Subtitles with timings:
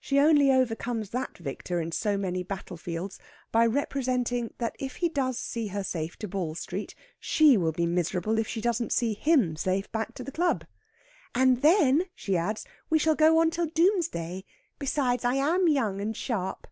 [0.00, 3.20] She only overcomes that victor in so many battle fields
[3.52, 7.86] by representing that if he does see her safe to Ball Street she will be
[7.86, 10.64] miserable if she doesn't see him safe back to the club.
[11.32, 14.44] "And then," she adds, "we shall go on till doomsday.
[14.80, 16.66] Besides, I am young and sharp!"